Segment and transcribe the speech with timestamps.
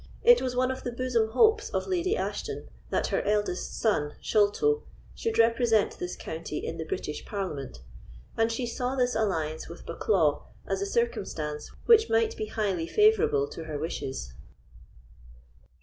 [0.23, 4.81] It was one of the bosom hopes of Lady Ashton that her eldest son, Sholto,
[5.13, 7.83] should represent this county in the British Parliament,
[8.35, 13.47] and she saw this alliance with Bucklaw as a circumstance which might be highly favourable
[13.49, 14.33] to her wishes.